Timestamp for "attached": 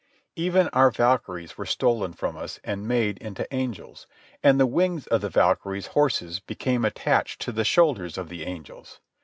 6.83-7.39